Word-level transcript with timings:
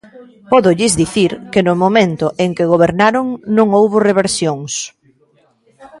Pódolles 0.51 0.93
dicir 1.01 1.31
que 1.51 1.61
no 1.67 1.73
momento 1.83 2.27
en 2.43 2.49
que 2.57 2.69
gobernaron 2.73 3.25
non 3.55 3.67
houbo 3.77 3.97
reversións. 4.09 4.73